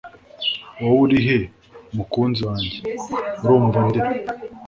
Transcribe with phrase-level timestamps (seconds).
[0.81, 1.37] Wowe urihe
[1.95, 2.77] mukunzi wanjye
[3.43, 4.09] Urumva ndira